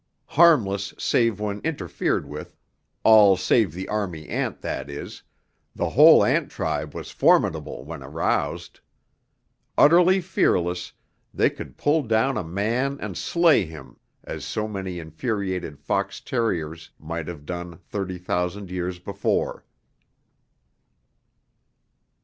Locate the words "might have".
16.97-17.45